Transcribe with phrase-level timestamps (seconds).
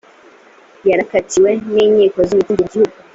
[0.89, 2.95] yarakatiwe n’inkiko zo mu kindi gihugu